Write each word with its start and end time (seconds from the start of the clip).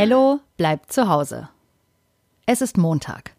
Ello 0.00 0.40
bleibt 0.56 0.90
zu 0.90 1.10
Hause. 1.10 1.50
Es 2.46 2.62
ist 2.62 2.78
Montag. 2.78 3.32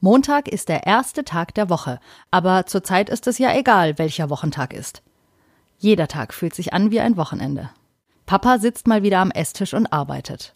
Montag 0.00 0.48
ist 0.48 0.70
der 0.70 0.86
erste 0.86 1.22
Tag 1.22 1.54
der 1.54 1.68
Woche, 1.68 2.00
aber 2.30 2.64
zurzeit 2.64 3.10
ist 3.10 3.26
es 3.26 3.36
ja 3.36 3.54
egal, 3.54 3.98
welcher 3.98 4.30
Wochentag 4.30 4.72
ist. 4.72 5.02
Jeder 5.76 6.08
Tag 6.08 6.32
fühlt 6.32 6.54
sich 6.54 6.72
an 6.72 6.90
wie 6.90 7.00
ein 7.00 7.18
Wochenende. 7.18 7.68
Papa 8.24 8.58
sitzt 8.58 8.86
mal 8.86 9.02
wieder 9.02 9.18
am 9.18 9.30
Esstisch 9.30 9.74
und 9.74 9.92
arbeitet. 9.92 10.54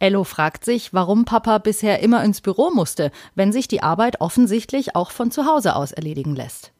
Ello 0.00 0.24
fragt 0.24 0.64
sich, 0.64 0.92
warum 0.92 1.26
Papa 1.26 1.58
bisher 1.58 2.00
immer 2.00 2.24
ins 2.24 2.40
Büro 2.40 2.72
musste, 2.74 3.12
wenn 3.36 3.52
sich 3.52 3.68
die 3.68 3.84
Arbeit 3.84 4.20
offensichtlich 4.20 4.96
auch 4.96 5.12
von 5.12 5.30
zu 5.30 5.46
Hause 5.46 5.76
aus 5.76 5.92
erledigen 5.92 6.34
lässt. 6.34 6.72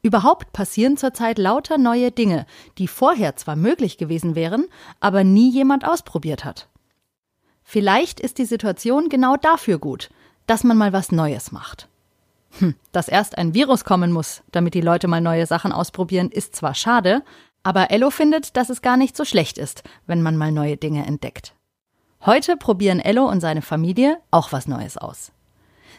Überhaupt 0.00 0.54
passieren 0.54 0.96
zurzeit 0.96 1.36
lauter 1.36 1.76
neue 1.76 2.12
Dinge, 2.12 2.46
die 2.78 2.88
vorher 2.88 3.36
zwar 3.36 3.56
möglich 3.56 3.98
gewesen 3.98 4.34
wären, 4.36 4.68
aber 5.00 5.22
nie 5.22 5.50
jemand 5.50 5.86
ausprobiert 5.86 6.46
hat. 6.46 6.69
Vielleicht 7.70 8.18
ist 8.18 8.38
die 8.38 8.46
Situation 8.46 9.08
genau 9.08 9.36
dafür 9.36 9.78
gut, 9.78 10.10
dass 10.48 10.64
man 10.64 10.76
mal 10.76 10.92
was 10.92 11.12
Neues 11.12 11.52
macht. 11.52 11.86
Hm, 12.58 12.74
dass 12.90 13.06
erst 13.06 13.38
ein 13.38 13.54
Virus 13.54 13.84
kommen 13.84 14.10
muss, 14.10 14.42
damit 14.50 14.74
die 14.74 14.80
Leute 14.80 15.06
mal 15.06 15.20
neue 15.20 15.46
Sachen 15.46 15.70
ausprobieren, 15.70 16.32
ist 16.32 16.56
zwar 16.56 16.74
schade, 16.74 17.22
aber 17.62 17.92
Ello 17.92 18.10
findet, 18.10 18.56
dass 18.56 18.70
es 18.70 18.82
gar 18.82 18.96
nicht 18.96 19.16
so 19.16 19.24
schlecht 19.24 19.56
ist, 19.56 19.84
wenn 20.08 20.20
man 20.20 20.36
mal 20.36 20.50
neue 20.50 20.76
Dinge 20.76 21.06
entdeckt. 21.06 21.54
Heute 22.26 22.56
probieren 22.56 22.98
Ello 22.98 23.28
und 23.28 23.40
seine 23.40 23.62
Familie 23.62 24.18
auch 24.32 24.50
was 24.50 24.66
Neues 24.66 24.96
aus. 24.96 25.30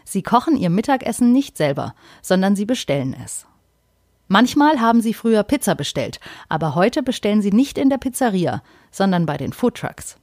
Sie 0.03 0.23
kochen 0.23 0.58
ihr 0.58 0.69
Mittagessen 0.69 1.31
nicht 1.31 1.55
selber, 1.55 1.95
sondern 2.22 2.58
sie 2.58 2.66
bestellen 2.66 3.16
es. 3.23 3.47
Manchmal 4.27 4.81
haben 4.81 4.99
sie 4.99 5.13
früher 5.13 5.44
Pizza 5.44 5.75
bestellt, 5.75 6.19
aber 6.49 6.75
heute 6.75 7.02
bestellen 7.02 7.41
sie 7.41 7.52
nicht 7.52 7.77
in 7.77 7.89
der 7.89 7.97
Pizzeria, 7.97 8.61
sondern 8.91 9.25
bei 9.25 9.38
den 9.38 9.53
Foodtrucks. 9.53 10.17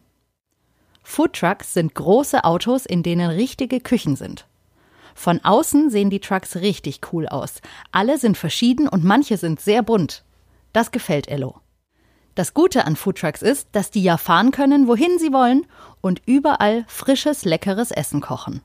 Foodtrucks 1.11 1.73
sind 1.73 1.95
große 1.95 2.45
Autos, 2.45 2.85
in 2.85 3.03
denen 3.03 3.31
richtige 3.31 3.81
Küchen 3.81 4.15
sind. 4.15 4.47
Von 5.15 5.43
außen 5.43 5.89
sehen 5.89 6.11
die 6.11 6.21
Trucks 6.21 6.57
richtig 6.57 7.01
cool 7.13 7.27
aus. 7.27 7.63
Alle 7.91 8.19
sind 8.19 8.37
verschieden 8.37 8.87
und 8.87 9.05
manche 9.05 9.39
sind 9.39 9.59
sehr 9.59 9.83
bunt. 9.83 10.23
Das 10.75 10.91
gefällt 10.91 11.27
Ello. 11.27 11.57
Das 12.35 12.53
Gute 12.53 12.85
an 12.85 12.95
Foodtrucks 12.95 13.41
ist, 13.41 13.69
dass 13.73 13.91
die 13.91 14.03
ja 14.03 14.19
fahren 14.19 14.51
können, 14.51 14.87
wohin 14.87 15.19
sie 15.19 15.33
wollen 15.33 15.67
und 16.03 16.21
überall 16.27 16.85
frisches, 16.89 17.47
leckeres 17.47 17.91
Essen 17.91 18.21
kochen. 18.21 18.61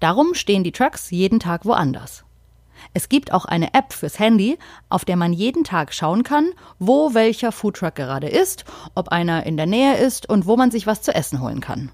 Darum 0.00 0.32
stehen 0.32 0.64
die 0.64 0.72
Trucks 0.72 1.10
jeden 1.10 1.40
Tag 1.40 1.66
woanders. 1.66 2.24
Es 2.94 3.08
gibt 3.08 3.32
auch 3.32 3.44
eine 3.44 3.74
App 3.74 3.92
fürs 3.92 4.18
Handy, 4.18 4.58
auf 4.88 5.04
der 5.04 5.16
man 5.16 5.32
jeden 5.32 5.64
Tag 5.64 5.94
schauen 5.94 6.22
kann, 6.22 6.50
wo 6.78 7.14
welcher 7.14 7.52
Foodtruck 7.52 7.94
gerade 7.94 8.28
ist, 8.28 8.64
ob 8.94 9.08
einer 9.08 9.46
in 9.46 9.56
der 9.56 9.66
Nähe 9.66 9.96
ist 9.96 10.28
und 10.28 10.46
wo 10.46 10.56
man 10.56 10.70
sich 10.70 10.86
was 10.86 11.02
zu 11.02 11.14
essen 11.14 11.40
holen 11.40 11.60
kann. 11.60 11.90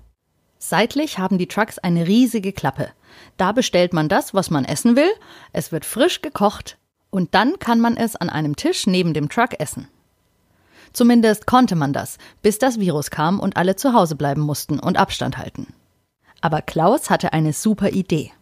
Seitlich 0.59 1.19
haben 1.19 1.39
die 1.39 1.49
Trucks 1.49 1.79
eine 1.79 2.07
riesige 2.07 2.53
Klappe. 2.53 2.91
Da 3.37 3.53
bestellt 3.53 3.93
man 3.93 4.09
das, 4.09 4.35
was 4.35 4.51
man 4.51 4.65
essen 4.65 4.97
will, 4.97 5.11
es 5.53 5.71
wird 5.71 5.85
frisch 5.85 6.23
gekocht 6.23 6.79
und 7.11 7.35
dann 7.35 7.59
kann 7.59 7.81
man 7.81 7.97
es 7.97 8.17
an 8.17 8.31
einem 8.31 8.57
Tisch 8.57 8.87
neben 8.87 9.15
dem 9.15 9.29
Truck 9.29 9.61
essen. 9.61 9.89
Zumindest 10.93 11.47
konnte 11.47 11.77
man 11.77 11.93
das, 11.93 12.19
bis 12.43 12.59
das 12.59 12.81
Virus 12.81 13.11
kam 13.11 13.39
und 13.39 13.57
alle 13.57 13.77
zu 13.77 13.93
Hause 13.93 14.17
bleiben 14.17 14.41
mussten 14.41 14.79
und 14.79 14.97
Abstand 14.97 15.37
halten. 15.37 15.75
Aber 16.41 16.63
Klaus 16.63 17.11
hatte 17.11 17.33
eine 17.33 17.53
super 17.53 17.91
Idee. 17.91 18.33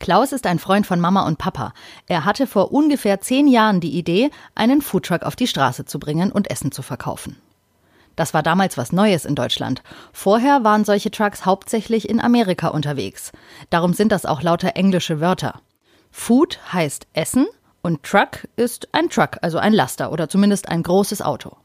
Klaus 0.00 0.32
ist 0.32 0.46
ein 0.46 0.58
Freund 0.58 0.86
von 0.86 1.00
Mama 1.00 1.26
und 1.26 1.38
Papa. 1.38 1.72
Er 2.06 2.24
hatte 2.24 2.46
vor 2.46 2.72
ungefähr 2.72 3.20
zehn 3.20 3.48
Jahren 3.48 3.80
die 3.80 3.98
Idee, 3.98 4.30
einen 4.54 4.80
Foodtruck 4.80 5.22
auf 5.22 5.34
die 5.34 5.48
Straße 5.48 5.84
zu 5.86 5.98
bringen 5.98 6.30
und 6.30 6.50
Essen 6.50 6.70
zu 6.70 6.82
verkaufen. 6.82 7.36
Das 8.14 8.34
war 8.34 8.42
damals 8.42 8.76
was 8.76 8.92
Neues 8.92 9.24
in 9.24 9.34
Deutschland. 9.34 9.82
Vorher 10.12 10.64
waren 10.64 10.84
solche 10.84 11.10
Trucks 11.10 11.46
hauptsächlich 11.46 12.08
in 12.08 12.20
Amerika 12.20 12.68
unterwegs. 12.68 13.32
Darum 13.70 13.92
sind 13.92 14.10
das 14.10 14.26
auch 14.26 14.42
lauter 14.42 14.76
englische 14.76 15.20
Wörter. 15.20 15.60
Food 16.10 16.58
heißt 16.72 17.06
Essen 17.12 17.46
und 17.82 18.02
Truck 18.02 18.48
ist 18.56 18.88
ein 18.92 19.08
Truck, 19.08 19.38
also 19.42 19.58
ein 19.58 19.72
Laster 19.72 20.10
oder 20.10 20.28
zumindest 20.28 20.68
ein 20.68 20.82
großes 20.82 21.22
Auto. 21.22 21.56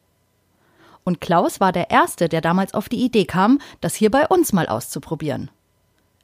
Und 1.03 1.21
Klaus 1.21 1.59
war 1.59 1.71
der 1.71 1.89
Erste, 1.89 2.29
der 2.29 2.41
damals 2.41 2.73
auf 2.73 2.87
die 2.87 3.03
Idee 3.03 3.25
kam, 3.25 3.59
das 3.81 3.95
hier 3.95 4.11
bei 4.11 4.27
uns 4.27 4.53
mal 4.53 4.67
auszuprobieren. 4.67 5.49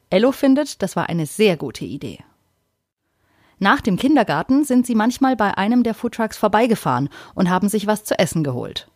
Ello 0.09 0.31
findet, 0.31 0.81
das 0.81 0.96
war 0.96 1.08
eine 1.08 1.25
sehr 1.25 1.56
gute 1.56 1.86
Idee. 1.86 2.20
Nach 3.59 3.81
dem 3.81 3.97
Kindergarten 3.97 4.64
sind 4.64 4.88
sie 4.88 4.96
manchmal 4.96 5.36
bei 5.36 5.58
einem 5.58 5.84
der 5.84 5.94
Foodtrucks 5.94 6.38
vorbeigefahren 6.38 7.09
und 7.36 7.50
haben 7.50 7.70
sich 7.70 7.88
was 7.88 8.06
zu 8.06 8.18
essen 8.18 8.44
geholt. 8.44 8.90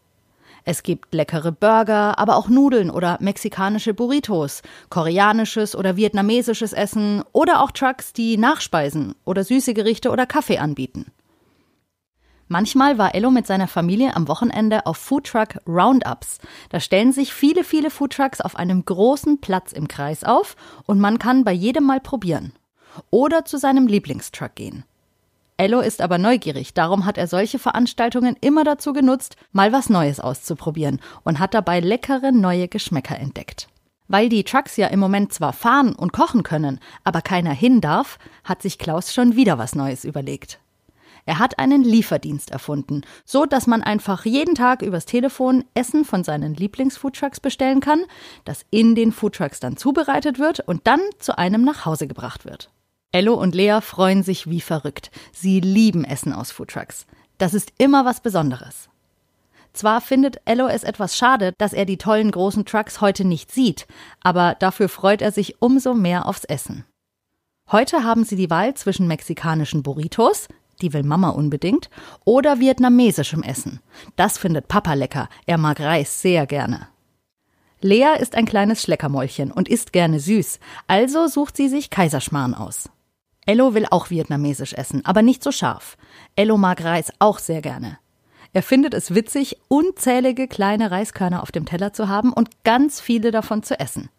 Es 0.66 0.82
gibt 0.82 1.14
leckere 1.14 1.52
Burger, 1.52 2.18
aber 2.18 2.38
auch 2.38 2.48
Nudeln 2.48 2.90
oder 2.90 3.18
mexikanische 3.20 3.94
Burritos, 3.94 4.62
koreanisches 4.90 5.76
oder 5.76 5.98
vietnamesisches 5.98 6.72
Essen 6.72 7.22
oder 7.34 7.62
auch 7.62 7.72
Trucks, 7.72 8.14
die 8.14 8.38
Nachspeisen 8.38 9.14
oder 9.26 9.44
süße 9.44 9.74
Gerichte 9.74 10.10
oder 10.10 10.26
Kaffee 10.26 10.60
anbieten. 10.60 11.12
Manchmal 12.48 12.98
war 12.98 13.16
Ello 13.16 13.32
mit 13.32 13.48
seiner 13.48 13.68
Familie 13.68 14.16
am 14.16 14.28
Wochenende 14.28 14.86
auf 14.86 14.98
Foodtruck 14.98 15.58
Roundups. 15.68 16.40
Da 16.70 16.80
stellen 16.80 17.12
sich 17.12 17.34
viele, 17.34 17.64
viele 17.64 17.90
Foodtrucks 17.90 18.42
auf 18.42 18.56
einem 18.56 18.84
großen 18.84 19.40
Platz 19.40 19.72
im 19.72 19.88
Kreis 19.88 20.24
auf 20.24 20.56
und 20.86 21.00
man 21.00 21.20
kann 21.20 21.44
bei 21.44 21.54
jedem 21.54 21.86
mal 21.86 22.00
probieren. 22.00 22.54
Oder 23.10 23.46
zu 23.46 23.58
seinem 23.58 23.88
Lieblingstruck 23.88 24.56
gehen. 24.56 24.84
Ello 25.58 25.80
ist 25.80 26.02
aber 26.02 26.18
neugierig, 26.18 26.74
darum 26.74 27.06
hat 27.06 27.18
er 27.18 27.28
solche 27.28 27.60
Veranstaltungen 27.60 28.36
immer 28.42 28.64
dazu 28.64 28.92
genutzt, 28.92 29.38
mal 29.52 29.72
was 29.72 29.90
Neues 29.90 30.20
auszuprobieren 30.20 31.00
und 31.24 31.40
hat 31.40 31.54
dabei 31.54 31.80
leckere 31.80 32.32
neue 32.32 32.68
Geschmäcker 32.68 33.18
entdeckt. 33.18 33.68
Weil 34.08 34.30
die 34.30 34.44
Trucks 34.44 34.78
ja 34.78 34.88
im 34.88 35.00
Moment 35.00 35.32
zwar 35.32 35.54
fahren 35.54 35.94
und 35.94 36.12
kochen 36.12 36.44
können, 36.44 36.80
aber 37.04 37.22
keiner 37.22 37.54
hin 37.54 37.82
darf, 37.82 38.18
hat 38.44 38.62
sich 38.62 38.78
Klaus 38.78 39.14
schon 39.14 39.36
wieder 39.36 39.58
was 39.58 39.76
Neues 39.76 40.06
überlegt. 40.06 40.60
Er 41.26 41.40
hat 41.40 41.60
einen 41.60 41.84
Lieferdienst 41.84 42.52
erfunden, 42.52 43.02
so 43.26 43.46
dass 43.46 43.68
man 43.68 43.82
einfach 43.82 44.26
jeden 44.26 44.56
Tag 44.56 44.82
übers 44.82 45.06
Telefon 45.06 45.64
Essen 45.74 46.06
von 46.06 46.24
seinen 46.24 46.54
Lieblingsfoodtrucks 46.54 47.40
bestellen 47.40 47.80
kann, 47.80 48.04
das 48.46 48.66
in 48.72 48.96
den 48.96 49.12
Foodtrucks 49.12 49.60
dann 49.60 49.78
zubereitet 49.78 50.40
wird 50.40 50.60
und 50.60 50.86
dann 50.86 51.02
zu 51.20 51.38
einem 51.38 51.64
nach 51.64 51.86
Hause 51.86 52.08
gebracht 52.08 52.46
wird. 52.46 52.70
Ello 53.12 53.36
und 53.36 53.56
Lea 53.56 53.80
freuen 53.82 54.24
sich 54.24 54.50
wie 54.50 54.62
verrückt. 54.62 55.12
Sie 55.32 55.60
lieben 55.60 56.04
Essen 56.04 56.34
aus 56.34 56.52
Foodtrucks. 56.52 57.06
Das 57.38 57.54
ist 57.54 57.72
immer 57.78 58.06
was 58.06 58.22
Besonderes. 58.22 58.90
Zwar 59.74 60.02
findet 60.02 60.38
Ello 60.46 60.68
es 60.68 60.84
etwas 60.84 61.18
schade, 61.18 61.54
dass 61.58 61.74
er 61.74 61.86
die 61.86 61.98
tollen 61.98 62.30
großen 62.30 62.66
Trucks 62.66 63.02
heute 63.02 63.26
nicht 63.26 63.52
sieht, 63.52 63.88
aber 64.22 64.56
dafür 64.56 64.88
freut 64.88 65.22
er 65.22 65.32
sich 65.32 65.62
umso 65.62 65.96
mehr 65.96 66.28
aufs 66.28 66.44
Essen. 66.44 66.86
Heute 67.72 68.04
haben 68.04 68.24
sie 68.24 68.36
die 68.36 68.52
Wahl 68.52 68.76
zwischen 68.76 69.08
mexikanischen 69.08 69.82
Burritos, 69.82 70.48
die 70.84 70.94
will 70.94 71.04
Mama 71.04 71.30
unbedingt, 71.30 71.90
oder 72.26 72.60
vietnamesischem 72.60 73.42
Essen. 73.42 73.80
Das 74.16 74.38
findet 74.38 74.68
Papa 74.68 74.94
lecker, 74.94 75.30
er 75.48 75.58
mag 75.58 75.80
Reis 75.80 76.22
sehr 76.22 76.46
gerne. 76.46 76.88
Lea 77.82 78.18
ist 78.20 78.36
ein 78.36 78.46
kleines 78.46 78.82
Schleckermäulchen 78.82 79.52
und 79.52 79.68
isst 79.68 79.92
gerne 79.92 80.20
süß, 80.20 80.60
also 80.88 81.28
sucht 81.28 81.58
sie 81.58 81.70
sich 81.70 81.90
Kaiserschmarrn 81.90 82.54
aus. 82.54 82.90
Ello 83.46 83.74
will 83.74 83.88
auch 83.90 84.10
vietnamesisch 84.10 84.74
essen, 84.74 85.06
aber 85.06 85.22
nicht 85.22 85.44
so 85.44 85.52
scharf. 85.52 85.98
Ello 86.36 86.58
mag 86.58 86.84
Reis 86.84 87.12
auch 87.20 87.40
sehr 87.40 87.62
gerne. 87.62 87.98
Er 88.54 88.64
findet 88.64 88.94
es 88.94 89.16
witzig, 89.16 89.58
unzählige 89.68 90.48
kleine 90.48 90.92
Reiskörner 90.92 91.42
auf 91.42 91.52
dem 91.52 91.66
Teller 91.66 91.92
zu 91.92 92.08
haben 92.08 92.32
und 92.32 92.64
ganz 92.64 93.02
viele 93.02 93.32
davon 93.32 93.64
zu 93.64 93.80
essen. 93.80 94.10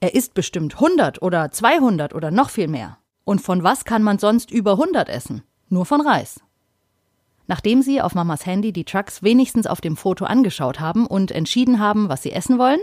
Er 0.00 0.14
isst 0.14 0.34
bestimmt 0.34 0.74
100 0.74 1.22
oder 1.22 1.50
200 1.50 2.14
oder 2.14 2.30
noch 2.30 2.50
viel 2.50 2.68
mehr. 2.68 2.98
Und 3.24 3.40
von 3.40 3.62
was 3.62 3.84
kann 3.84 4.02
man 4.02 4.18
sonst 4.18 4.50
über 4.50 4.72
100 4.72 5.08
essen? 5.08 5.42
Nur 5.68 5.86
von 5.86 6.00
Reis. 6.00 6.40
Nachdem 7.48 7.82
sie 7.82 8.00
auf 8.00 8.14
Mamas 8.14 8.46
Handy 8.46 8.72
die 8.72 8.84
Trucks 8.84 9.22
wenigstens 9.22 9.66
auf 9.66 9.80
dem 9.80 9.96
Foto 9.96 10.24
angeschaut 10.24 10.80
haben 10.80 11.06
und 11.06 11.30
entschieden 11.30 11.78
haben, 11.78 12.08
was 12.08 12.22
sie 12.22 12.32
essen 12.32 12.58
wollen, 12.58 12.80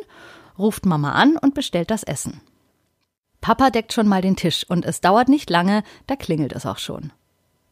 ruft 0.57 0.85
Mama 0.85 1.13
an 1.13 1.37
und 1.37 1.53
bestellt 1.53 1.91
das 1.91 2.03
Essen. 2.03 2.41
Papa 3.41 3.69
deckt 3.71 3.91
schon 3.91 4.07
mal 4.07 4.21
den 4.21 4.37
Tisch 4.37 4.65
und 4.69 4.85
es 4.85 5.01
dauert 5.01 5.27
nicht 5.27 5.49
lange, 5.49 5.83
da 6.07 6.15
klingelt 6.15 6.53
es 6.53 6.65
auch 6.65 6.77
schon. 6.77 7.11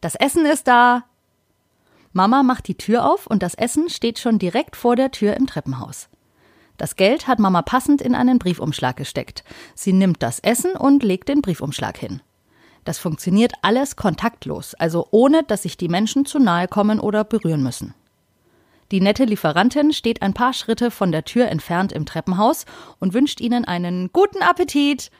Das 0.02 0.14
Essen 0.14 0.44
ist 0.44 0.68
da. 0.68 1.04
Mama 2.12 2.42
macht 2.42 2.68
die 2.68 2.76
Tür 2.76 3.10
auf 3.10 3.26
und 3.26 3.42
das 3.42 3.54
Essen 3.54 3.88
steht 3.88 4.18
schon 4.18 4.38
direkt 4.38 4.76
vor 4.76 4.96
der 4.96 5.10
Tür 5.12 5.34
im 5.34 5.46
Treppenhaus. 5.46 6.10
Das 6.76 6.96
Geld 6.96 7.26
hat 7.26 7.38
Mama 7.38 7.62
passend 7.62 8.02
in 8.02 8.14
einen 8.14 8.38
Briefumschlag 8.38 8.96
gesteckt. 8.96 9.44
Sie 9.74 9.92
nimmt 9.92 10.22
das 10.22 10.40
Essen 10.40 10.72
und 10.72 11.02
legt 11.02 11.28
den 11.28 11.40
Briefumschlag 11.40 11.96
hin. 11.96 12.20
Das 12.84 12.98
funktioniert 12.98 13.52
alles 13.62 13.96
kontaktlos, 13.96 14.74
also 14.74 15.06
ohne, 15.10 15.44
dass 15.44 15.62
sich 15.62 15.76
die 15.76 15.88
Menschen 15.88 16.24
zu 16.24 16.38
nahe 16.38 16.66
kommen 16.66 16.98
oder 16.98 17.24
berühren 17.24 17.62
müssen. 17.62 17.94
Die 18.90 19.00
nette 19.00 19.24
Lieferantin 19.24 19.92
steht 19.92 20.20
ein 20.20 20.34
paar 20.34 20.52
Schritte 20.52 20.90
von 20.90 21.12
der 21.12 21.24
Tür 21.24 21.48
entfernt 21.48 21.92
im 21.92 22.04
Treppenhaus 22.04 22.66
und 22.98 23.14
wünscht 23.14 23.40
ihnen 23.40 23.64
einen 23.64 24.10
guten 24.12 24.42
Appetit. 24.42 25.10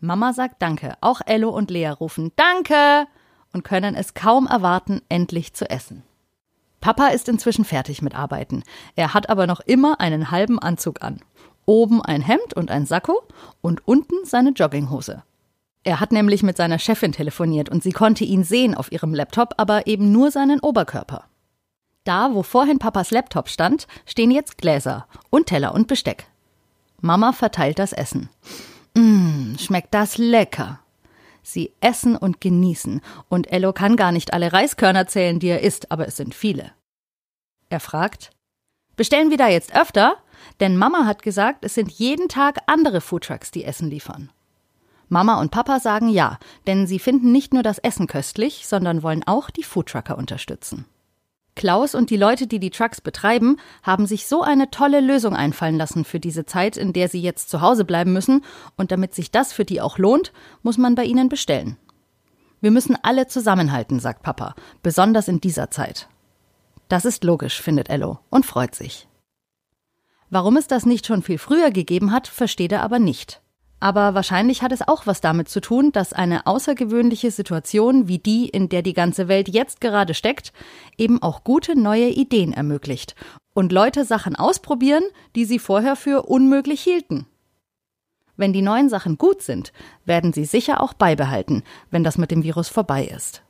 Mama 0.00 0.32
sagt 0.32 0.62
Danke. 0.62 0.94
Auch 1.02 1.20
Ello 1.26 1.50
und 1.50 1.70
Lea 1.70 1.88
rufen 1.88 2.32
Danke 2.36 3.06
und 3.52 3.64
können 3.64 3.94
es 3.94 4.14
kaum 4.14 4.46
erwarten, 4.46 5.02
endlich 5.10 5.52
zu 5.52 5.68
essen. 5.68 6.04
Papa 6.80 7.08
ist 7.08 7.28
inzwischen 7.28 7.64
fertig 7.64 8.00
mit 8.00 8.14
Arbeiten. 8.14 8.62
Er 8.94 9.12
hat 9.12 9.28
aber 9.28 9.46
noch 9.46 9.60
immer 9.60 10.00
einen 10.00 10.30
halben 10.30 10.58
Anzug 10.58 11.02
an. 11.02 11.20
Oben 11.66 12.00
ein 12.00 12.22
Hemd 12.22 12.54
und 12.54 12.70
ein 12.70 12.86
Sakko 12.86 13.22
und 13.60 13.86
unten 13.86 14.24
seine 14.24 14.50
Jogginghose. 14.50 15.22
Er 15.86 16.00
hat 16.00 16.10
nämlich 16.10 16.42
mit 16.42 16.56
seiner 16.56 16.80
Chefin 16.80 17.12
telefoniert 17.12 17.68
und 17.68 17.80
sie 17.80 17.92
konnte 17.92 18.24
ihn 18.24 18.42
sehen 18.42 18.74
auf 18.74 18.90
ihrem 18.90 19.14
Laptop, 19.14 19.54
aber 19.56 19.86
eben 19.86 20.10
nur 20.10 20.32
seinen 20.32 20.58
Oberkörper. 20.58 21.26
Da, 22.02 22.34
wo 22.34 22.42
vorhin 22.42 22.80
Papas 22.80 23.12
Laptop 23.12 23.48
stand, 23.48 23.86
stehen 24.04 24.32
jetzt 24.32 24.58
Gläser 24.58 25.06
und 25.30 25.46
Teller 25.46 25.72
und 25.74 25.86
Besteck. 25.86 26.26
Mama 27.00 27.32
verteilt 27.32 27.78
das 27.78 27.92
Essen. 27.92 28.30
Mmm, 28.94 29.58
schmeckt 29.60 29.94
das 29.94 30.18
lecker. 30.18 30.80
Sie 31.44 31.72
essen 31.78 32.16
und 32.16 32.40
genießen, 32.40 33.00
und 33.28 33.52
Ello 33.52 33.72
kann 33.72 33.94
gar 33.94 34.10
nicht 34.10 34.32
alle 34.32 34.52
Reiskörner 34.52 35.06
zählen, 35.06 35.38
die 35.38 35.48
er 35.48 35.60
isst, 35.60 35.92
aber 35.92 36.08
es 36.08 36.16
sind 36.16 36.34
viele. 36.34 36.72
Er 37.68 37.78
fragt, 37.78 38.32
bestellen 38.96 39.30
wir 39.30 39.38
da 39.38 39.46
jetzt 39.46 39.72
öfter? 39.76 40.16
Denn 40.58 40.76
Mama 40.76 41.06
hat 41.06 41.22
gesagt, 41.22 41.64
es 41.64 41.74
sind 41.74 41.92
jeden 41.92 42.28
Tag 42.28 42.58
andere 42.66 43.00
Foodtrucks, 43.00 43.52
die 43.52 43.62
Essen 43.62 43.88
liefern. 43.88 44.32
Mama 45.08 45.40
und 45.40 45.50
Papa 45.50 45.80
sagen 45.80 46.08
ja, 46.08 46.38
denn 46.66 46.86
sie 46.86 46.98
finden 46.98 47.32
nicht 47.32 47.54
nur 47.54 47.62
das 47.62 47.78
Essen 47.78 48.06
köstlich, 48.06 48.66
sondern 48.66 49.02
wollen 49.02 49.22
auch 49.26 49.50
die 49.50 49.62
Foodtrucker 49.62 50.18
unterstützen. 50.18 50.84
Klaus 51.54 51.94
und 51.94 52.10
die 52.10 52.18
Leute, 52.18 52.46
die 52.46 52.60
die 52.60 52.70
Trucks 52.70 53.00
betreiben, 53.00 53.56
haben 53.82 54.06
sich 54.06 54.26
so 54.26 54.42
eine 54.42 54.70
tolle 54.70 55.00
Lösung 55.00 55.34
einfallen 55.34 55.76
lassen 55.76 56.04
für 56.04 56.20
diese 56.20 56.44
Zeit, 56.44 56.76
in 56.76 56.92
der 56.92 57.08
sie 57.08 57.20
jetzt 57.20 57.48
zu 57.48 57.62
Hause 57.62 57.84
bleiben 57.84 58.12
müssen, 58.12 58.44
und 58.76 58.92
damit 58.92 59.14
sich 59.14 59.30
das 59.30 59.52
für 59.54 59.64
die 59.64 59.80
auch 59.80 59.96
lohnt, 59.96 60.32
muss 60.62 60.76
man 60.76 60.94
bei 60.94 61.04
ihnen 61.04 61.30
bestellen. 61.30 61.78
Wir 62.60 62.70
müssen 62.70 62.96
alle 63.02 63.26
zusammenhalten, 63.26 64.00
sagt 64.00 64.22
Papa, 64.22 64.54
besonders 64.82 65.28
in 65.28 65.40
dieser 65.40 65.70
Zeit. 65.70 66.08
Das 66.88 67.04
ist 67.04 67.24
logisch, 67.24 67.60
findet 67.60 67.88
Ello 67.88 68.18
und 68.28 68.44
freut 68.44 68.74
sich. 68.74 69.08
Warum 70.28 70.56
es 70.56 70.66
das 70.66 70.84
nicht 70.84 71.06
schon 71.06 71.22
viel 71.22 71.38
früher 71.38 71.70
gegeben 71.70 72.12
hat, 72.12 72.28
versteht 72.28 72.72
er 72.72 72.82
aber 72.82 72.98
nicht. 72.98 73.40
Aber 73.78 74.14
wahrscheinlich 74.14 74.62
hat 74.62 74.72
es 74.72 74.86
auch 74.86 75.06
was 75.06 75.20
damit 75.20 75.48
zu 75.48 75.60
tun, 75.60 75.92
dass 75.92 76.12
eine 76.12 76.46
außergewöhnliche 76.46 77.30
Situation 77.30 78.08
wie 78.08 78.18
die, 78.18 78.48
in 78.48 78.68
der 78.68 78.82
die 78.82 78.94
ganze 78.94 79.28
Welt 79.28 79.48
jetzt 79.48 79.80
gerade 79.80 80.14
steckt, 80.14 80.52
eben 80.96 81.22
auch 81.22 81.44
gute 81.44 81.78
neue 81.78 82.08
Ideen 82.08 82.52
ermöglicht 82.52 83.14
und 83.52 83.72
Leute 83.72 84.04
Sachen 84.04 84.36
ausprobieren, 84.36 85.04
die 85.34 85.44
sie 85.44 85.58
vorher 85.58 85.96
für 85.96 86.22
unmöglich 86.22 86.82
hielten. 86.82 87.26
Wenn 88.36 88.52
die 88.52 88.62
neuen 88.62 88.88
Sachen 88.88 89.16
gut 89.16 89.42
sind, 89.42 89.72
werden 90.04 90.32
sie 90.32 90.44
sicher 90.44 90.82
auch 90.82 90.92
beibehalten, 90.92 91.62
wenn 91.90 92.04
das 92.04 92.18
mit 92.18 92.30
dem 92.30 92.42
Virus 92.42 92.68
vorbei 92.68 93.04
ist. 93.04 93.42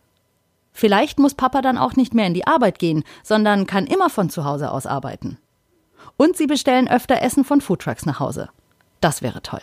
Vielleicht 0.72 1.18
muss 1.18 1.34
Papa 1.34 1.62
dann 1.62 1.78
auch 1.78 1.96
nicht 1.96 2.14
mehr 2.14 2.26
in 2.26 2.34
die 2.34 2.46
Arbeit 2.46 2.78
gehen, 2.78 3.02
sondern 3.22 3.66
kann 3.66 3.86
immer 3.86 4.10
von 4.10 4.30
zu 4.30 4.44
Hause 4.44 4.70
aus 4.70 4.86
arbeiten. 4.86 5.38
Und 6.16 6.36
sie 6.36 6.46
bestellen 6.46 6.88
öfter 6.88 7.22
Essen 7.22 7.44
von 7.44 7.60
Foodtrucks 7.60 8.06
nach 8.06 8.20
Hause. 8.20 8.48
Das 9.00 9.22
wäre 9.22 9.42
toll. 9.42 9.62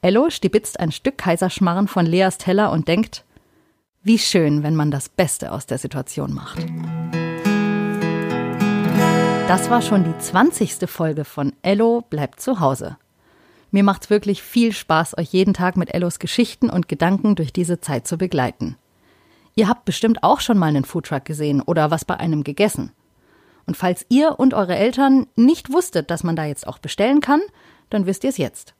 Ello 0.00 0.30
stibitzt 0.30 0.78
ein 0.78 0.92
Stück 0.92 1.18
Kaiserschmarren 1.18 1.88
von 1.88 2.06
Leas 2.06 2.38
Teller 2.38 2.70
und 2.70 2.86
denkt, 2.86 3.24
wie 4.04 4.18
schön, 4.18 4.62
wenn 4.62 4.76
man 4.76 4.92
das 4.92 5.08
Beste 5.08 5.50
aus 5.50 5.66
der 5.66 5.78
Situation 5.78 6.32
macht. 6.32 6.64
Das 9.48 9.70
war 9.70 9.82
schon 9.82 10.04
die 10.04 10.16
20. 10.16 10.88
Folge 10.88 11.24
von 11.24 11.52
Ello 11.62 12.04
bleibt 12.08 12.40
zu 12.40 12.60
Hause. 12.60 12.96
Mir 13.72 13.82
macht's 13.82 14.08
wirklich 14.08 14.40
viel 14.40 14.72
Spaß, 14.72 15.18
euch 15.18 15.32
jeden 15.32 15.52
Tag 15.52 15.76
mit 15.76 15.92
Ellos 15.92 16.20
Geschichten 16.20 16.70
und 16.70 16.86
Gedanken 16.86 17.34
durch 17.34 17.52
diese 17.52 17.80
Zeit 17.80 18.06
zu 18.06 18.18
begleiten. 18.18 18.76
Ihr 19.56 19.68
habt 19.68 19.84
bestimmt 19.84 20.22
auch 20.22 20.38
schon 20.38 20.58
mal 20.58 20.66
einen 20.66 20.84
Foodtruck 20.84 21.24
gesehen 21.24 21.60
oder 21.60 21.90
was 21.90 22.04
bei 22.04 22.16
einem 22.16 22.44
gegessen. 22.44 22.92
Und 23.66 23.76
falls 23.76 24.06
ihr 24.08 24.38
und 24.38 24.54
eure 24.54 24.76
Eltern 24.76 25.26
nicht 25.34 25.72
wusstet, 25.72 26.12
dass 26.12 26.22
man 26.22 26.36
da 26.36 26.44
jetzt 26.44 26.68
auch 26.68 26.78
bestellen 26.78 27.20
kann, 27.20 27.40
dann 27.90 28.06
wisst 28.06 28.22
ihr 28.22 28.30
es 28.30 28.38
jetzt. 28.38 28.74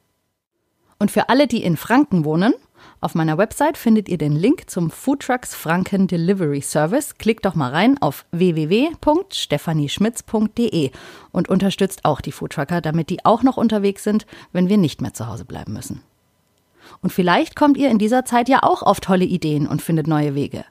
Und 0.99 1.11
für 1.11 1.29
alle, 1.29 1.47
die 1.47 1.63
in 1.63 1.77
Franken 1.77 2.25
wohnen, 2.25 2.55
auf 3.01 3.15
meiner 3.15 3.39
Website 3.39 3.79
findet 3.79 4.09
ihr 4.09 4.19
den 4.19 4.35
Link 4.35 4.69
zum 4.69 4.91
Foodtrucks 4.91 5.55
Franken 5.55 6.09
Delivery 6.09 6.61
Service. 6.61 7.17
Klickt 7.19 7.45
doch 7.45 7.55
mal 7.55 7.71
rein 7.71 8.03
auf 8.03 8.27
www.stephanieschmitz.de 8.33 10.91
und 11.31 11.49
unterstützt 11.49 12.05
auch 12.05 12.21
die 12.21 12.33
Foodtrucker, 12.33 12.81
damit 12.81 13.11
die 13.11 13.25
auch 13.25 13.45
noch 13.45 13.57
unterwegs 13.57 14.03
sind, 14.03 14.27
wenn 14.53 14.69
wir 14.69 14.79
nicht 14.79 15.01
mehr 15.01 15.15
zu 15.15 15.29
Hause 15.29 15.45
bleiben 15.45 15.73
müssen. 15.73 16.03
Und 17.01 17.13
vielleicht 17.13 17.55
kommt 17.55 17.77
ihr 17.77 17.91
in 17.91 17.99
dieser 17.99 18.25
Zeit 18.25 18.49
ja 18.49 18.65
auch 18.65 18.83
auf 18.83 18.99
tolle 18.99 19.27
Ideen 19.27 19.69
und 19.69 19.83
findet 19.83 20.09
neue 20.09 20.35
Wege. 20.35 20.65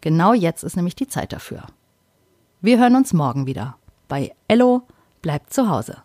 Genau 0.00 0.32
jetzt 0.32 0.64
ist 0.64 0.74
nämlich 0.74 0.96
die 0.96 1.06
Zeit 1.06 1.32
dafür. 1.32 1.62
Wir 2.60 2.80
hören 2.80 2.96
uns 2.96 3.12
morgen 3.12 3.46
wieder. 3.46 3.76
Bei 4.08 4.34
Ello 4.48 4.82
bleibt 5.20 5.52
zu 5.52 5.68
Hause. 5.68 6.02